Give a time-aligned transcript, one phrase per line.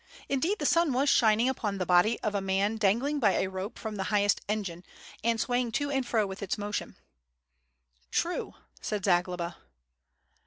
[0.29, 3.77] Indeed the sun was shining upon the body of a man dangling by a rope
[3.77, 4.83] from the highest engine,
[5.23, 6.95] and swaying to and fro with its motion.
[8.09, 9.57] "True,'*' said Zagloba.